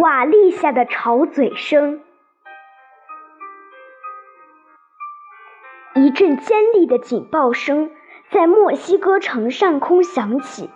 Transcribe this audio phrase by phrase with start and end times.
[0.00, 2.00] 瓦砾下的吵嘴声，
[5.94, 7.90] 一阵尖利的警报声
[8.30, 10.70] 在墨西哥城上空响起。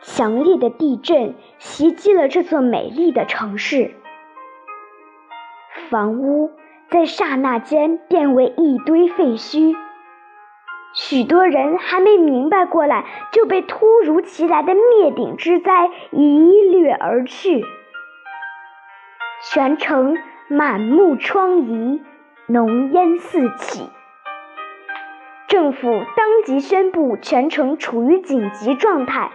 [0.00, 3.94] 强烈的地震袭击了这座美丽的城市，
[5.90, 6.52] 房屋
[6.90, 9.76] 在刹那间变为一堆废墟。
[11.10, 17.64] 许多人还没明白过来，就被突如其来的灭顶之灾一掠而去。
[19.42, 22.02] 全城满目疮痍，
[22.46, 23.88] 浓烟四起。
[25.46, 29.30] 政府当即宣布全城处于紧急状态，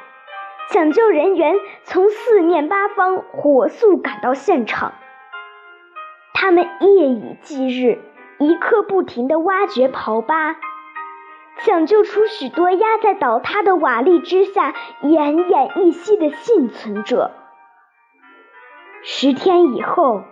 [0.69, 4.93] 抢救人员从四面八方火速赶到现场。
[6.35, 7.97] 他们夜以继日，
[8.37, 10.55] 一刻不停地挖掘刨疤。
[11.65, 17.31] 抢救出许多压在倒塌的瓦砾之下奄奄一息的幸存者。
[19.01, 20.23] 十天以后，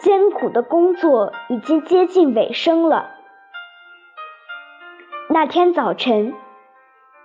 [0.00, 3.10] 艰苦的工作已经接近尾声了。
[5.28, 6.34] 那天早晨，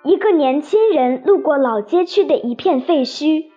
[0.03, 3.51] 一个年轻人路过老街区的一片废墟，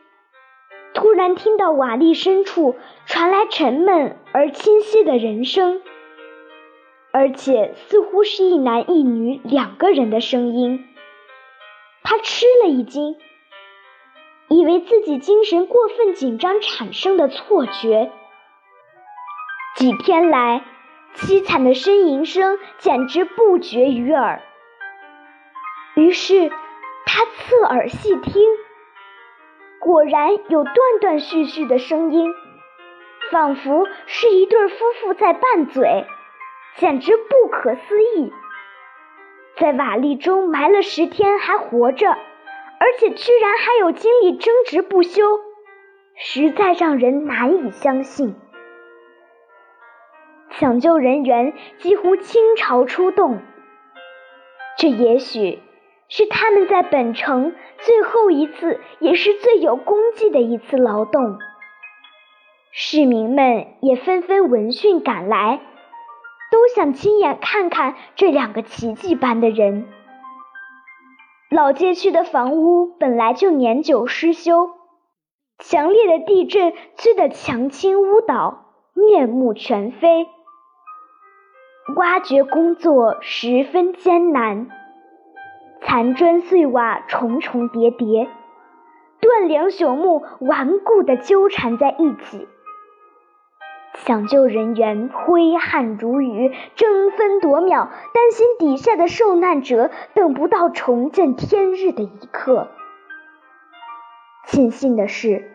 [0.94, 5.82] 突然听到瓦砾深处传来沉闷而清晰的人声。
[7.12, 10.86] 而且似乎是一男一女两个人的声音，
[12.04, 13.16] 他吃了一惊，
[14.48, 18.12] 以为自己精神过分紧张产生的错觉。
[19.74, 20.62] 几天来，
[21.16, 24.42] 凄惨的呻吟声简直不绝于耳。
[25.94, 28.42] 于是他侧耳细听，
[29.80, 32.32] 果然有断断续续的声音，
[33.32, 36.06] 仿佛是一对夫妇在拌嘴。
[36.76, 38.32] 简直不可思议，
[39.56, 45.22] 在瓦砾中埋了十天还活着，而且居然还有精力争执不休，
[46.16, 48.34] 实在让人难以相信。
[50.52, 53.40] 抢救人员几乎倾巢出动，
[54.78, 55.60] 这也许
[56.08, 61.38] 是他们在本城最后一次，也是最有功绩的一次劳动。
[62.72, 65.60] 市民们也纷纷闻讯赶来。
[66.50, 69.86] 都想亲眼看看这两个奇迹般的人。
[71.50, 74.70] 老街区的房屋本来就年久失修，
[75.58, 80.28] 强烈的地震催得墙倾屋倒，面目全非。
[81.96, 84.68] 挖掘工作十分艰难，
[85.80, 88.28] 残砖碎瓦重重叠叠，
[89.20, 92.46] 断梁朽木顽固地纠缠在一起。
[93.92, 102.70] 抢救人员挥汗如雨，争分夺秒，担心底下的受难者等不到重见天日的一刻。
[104.46, 105.52] 庆幸的是，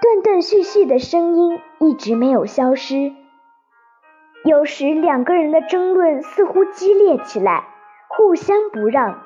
[0.00, 3.12] 断断续续的声音一直没有消失。
[4.44, 7.66] 有时两个人的争论似乎激烈起来，
[8.06, 9.22] 互相不让，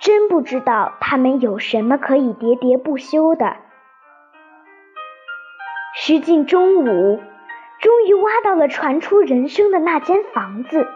[0.00, 3.56] 真不知道他们有什么可以喋喋不休的。
[5.94, 7.20] 时近中午。
[7.80, 10.86] 终于挖到了传出人声的那间房子。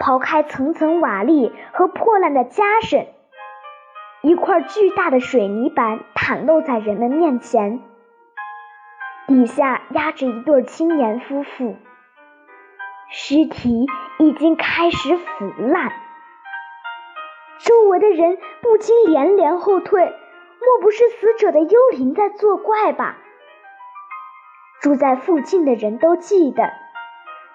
[0.00, 3.06] 刨开层层瓦砾和破烂的家什，
[4.22, 7.80] 一块巨大的水泥板袒露在人们面前。
[9.28, 11.76] 底下压着一对青年夫妇，
[13.10, 13.86] 尸体
[14.18, 15.92] 已经开始腐烂。
[17.60, 23.18] 周围的人不禁连连后退，莫不是死者的幽灵在作怪吧？
[24.82, 26.72] 住在附近的人都记得，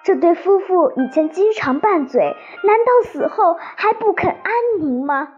[0.02, 2.34] 这对夫妇以前经常拌嘴，
[2.64, 5.34] 难道死后还不肯安宁吗？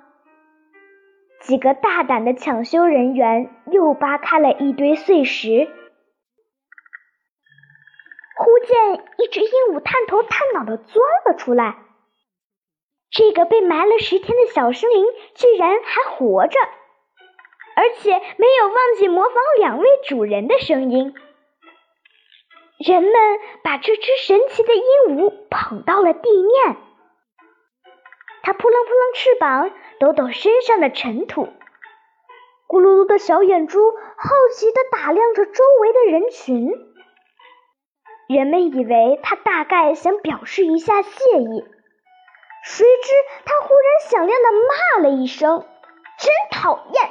[1.41, 5.69] 几个大胆的抢修人员又扒开了一堆碎石。
[8.37, 11.77] 忽见一只鹦鹉探头探脑的钻了出来，
[13.11, 15.05] 这个被埋了十天的小生灵
[15.35, 16.59] 居然还活着，
[17.75, 21.15] 而且没有忘记模仿两位主人的声音。
[22.83, 23.13] 人们
[23.63, 26.77] 把这只神奇的鹦鹉捧到了地面，
[28.43, 31.49] 它扑棱扑棱翅膀，抖抖身上的尘土，
[32.67, 36.71] 咕噜噜的小眼珠好奇地打量着周围的人群。
[38.31, 41.65] 人们以为他大概想表示一下谢意，
[42.65, 43.13] 谁知
[43.45, 45.67] 他忽然响亮的骂了一声
[46.19, 47.11] ：“真讨厌！”